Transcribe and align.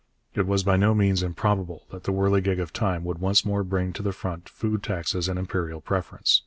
It 0.33 0.47
was 0.47 0.63
by 0.63 0.77
no 0.77 0.95
means 0.95 1.21
improbable 1.21 1.85
that 1.91 2.05
the 2.05 2.11
whirligig 2.11 2.59
of 2.59 2.73
time 2.73 3.03
would 3.03 3.19
once 3.19 3.45
more 3.45 3.63
bring 3.63 3.93
to 3.93 4.01
the 4.01 4.11
front 4.11 4.49
food 4.49 4.81
taxes 4.81 5.29
and 5.29 5.37
imperial 5.37 5.79
preference. 5.79 6.39